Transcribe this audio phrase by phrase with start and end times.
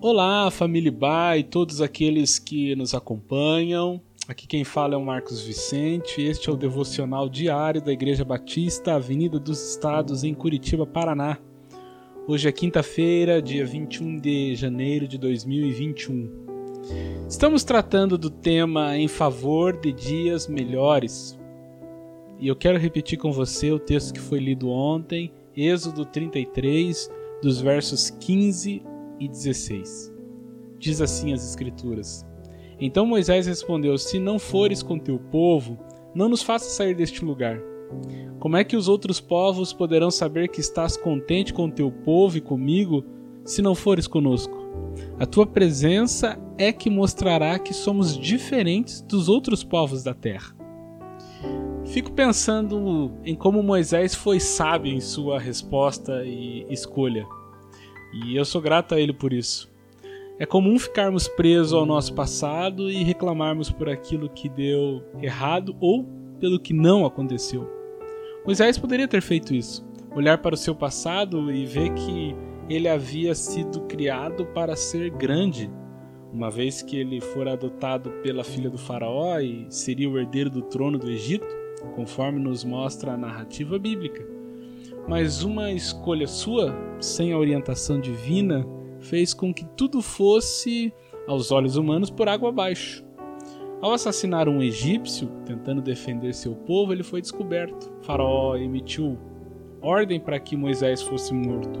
[0.00, 4.00] Olá, família Ba e todos aqueles que nos acompanham.
[4.28, 6.22] Aqui quem fala é o Marcos Vicente.
[6.22, 11.36] Este é o devocional diário da Igreja Batista, Avenida dos Estados, em Curitiba, Paraná.
[12.28, 16.30] Hoje é quinta-feira, dia 21 de janeiro de 2021.
[17.28, 21.36] Estamos tratando do tema em favor de dias melhores.
[22.38, 27.10] E eu quero repetir com você o texto que foi lido ontem, Êxodo 33,
[27.42, 30.12] dos versos 15 e 16.
[30.78, 32.26] Diz assim as Escrituras:
[32.80, 35.78] Então Moisés respondeu: Se não fores com teu povo,
[36.14, 37.60] não nos faça sair deste lugar.
[38.38, 42.40] Como é que os outros povos poderão saber que estás contente com teu povo e
[42.40, 43.04] comigo,
[43.44, 44.56] se não fores conosco?
[45.18, 50.54] A tua presença é que mostrará que somos diferentes dos outros povos da terra.
[51.86, 57.26] Fico pensando em como Moisés foi sábio em sua resposta e escolha.
[58.12, 59.70] E eu sou grato a ele por isso.
[60.38, 66.04] É comum ficarmos presos ao nosso passado e reclamarmos por aquilo que deu errado ou
[66.38, 67.68] pelo que não aconteceu.
[68.44, 72.36] Moisés poderia ter feito isso, olhar para o seu passado e ver que
[72.68, 75.68] ele havia sido criado para ser grande,
[76.32, 80.62] uma vez que ele fora adotado pela filha do faraó e seria o herdeiro do
[80.62, 81.48] trono do Egito,
[81.96, 84.37] conforme nos mostra a narrativa bíblica
[85.08, 88.66] mas uma escolha sua, sem a orientação divina,
[89.00, 90.92] fez com que tudo fosse,
[91.26, 93.02] aos olhos humanos, por água abaixo.
[93.80, 97.90] Ao assassinar um egípcio, tentando defender seu povo, ele foi descoberto.
[98.00, 99.18] O faraó emitiu
[99.80, 101.80] ordem para que Moisés fosse morto.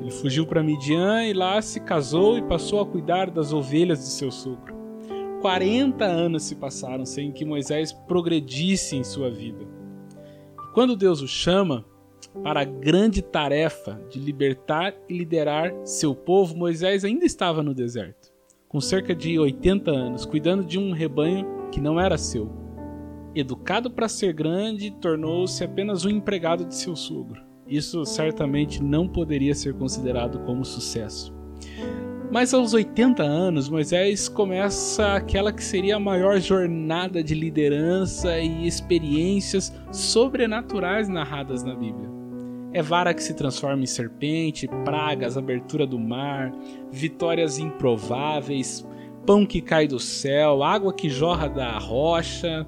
[0.00, 4.10] Ele fugiu para Midian e lá se casou e passou a cuidar das ovelhas de
[4.10, 4.76] seu sogro.
[5.40, 9.66] 40 anos se passaram sem que Moisés progredisse em sua vida.
[10.74, 11.84] Quando Deus o chama,
[12.42, 18.32] para a grande tarefa de libertar e liderar seu povo, Moisés ainda estava no deserto,
[18.68, 22.50] com cerca de 80 anos, cuidando de um rebanho que não era seu.
[23.34, 27.42] Educado para ser grande, tornou-se apenas um empregado de seu sogro.
[27.66, 31.36] Isso certamente não poderia ser considerado como sucesso.
[32.30, 38.66] Mas aos 80 anos, Moisés começa aquela que seria a maior jornada de liderança e
[38.66, 42.17] experiências sobrenaturais narradas na Bíblia.
[42.72, 46.52] É vara que se transforma em serpente, pragas, abertura do mar,
[46.90, 48.86] vitórias improváveis,
[49.26, 52.66] pão que cai do céu, água que jorra da rocha.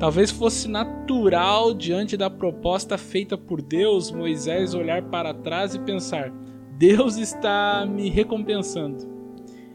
[0.00, 6.32] Talvez fosse natural, diante da proposta feita por Deus, Moisés olhar para trás e pensar:
[6.76, 9.08] Deus está me recompensando.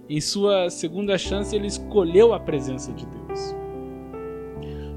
[0.09, 3.55] Em sua segunda chance, ele escolheu a presença de Deus.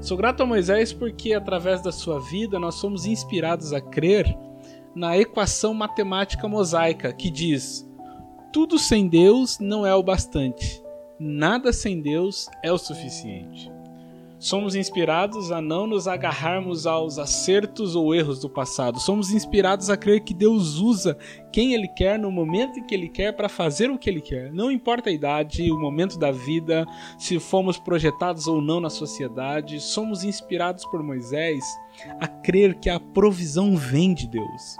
[0.01, 4.37] Sou grato a Moisés porque, através da sua vida, nós somos inspirados a crer
[4.95, 7.87] na equação matemática mosaica que diz:
[8.51, 10.83] tudo sem Deus não é o bastante,
[11.19, 13.71] nada sem Deus é o suficiente.
[14.39, 18.97] Somos inspirados a não nos agarrarmos aos acertos ou erros do passado.
[18.97, 21.17] Somos inspirados a crer que Deus usa
[21.51, 24.49] quem Ele quer no momento em que Ele quer para fazer o que Ele quer.
[24.53, 26.85] Não importa a idade, o momento da vida,
[27.17, 31.61] se fomos projetados ou não na sociedade, somos inspirados por Moisés
[32.21, 34.77] a crer que a provisão vem de Deus.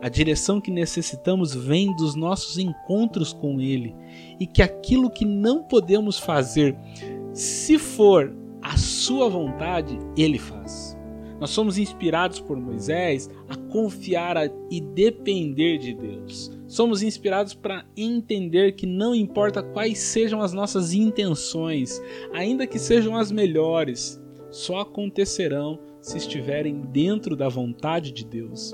[0.00, 3.92] A direção que necessitamos vem dos nossos encontros com Ele
[4.38, 6.78] e que aquilo que não podemos fazer,
[7.34, 8.39] se for
[8.70, 10.96] a Sua vontade, Ele faz.
[11.40, 14.36] Nós somos inspirados por Moisés a confiar
[14.70, 16.52] e depender de Deus.
[16.68, 22.00] Somos inspirados para entender que não importa quais sejam as nossas intenções,
[22.32, 24.22] ainda que sejam as melhores,
[24.52, 28.72] só acontecerão se estiverem dentro da vontade de Deus.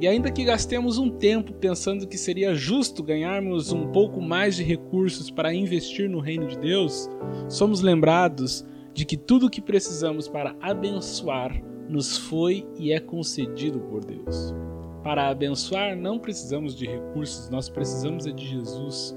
[0.00, 4.62] E ainda que gastemos um tempo pensando que seria justo ganharmos um pouco mais de
[4.62, 7.10] recursos para investir no reino de Deus,
[7.48, 13.80] somos lembrados de que tudo o que precisamos para abençoar nos foi e é concedido
[13.80, 14.54] por Deus.
[15.02, 19.16] Para abençoar não precisamos de recursos, nós precisamos é de Jesus.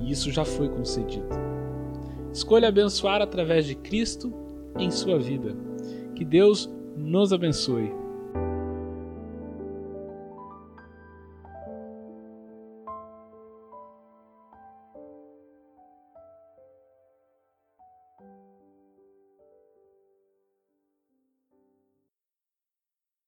[0.00, 1.28] E isso já foi concedido.
[2.32, 4.32] Escolha abençoar através de Cristo
[4.78, 5.56] em sua vida.
[6.16, 8.03] Que Deus nos abençoe.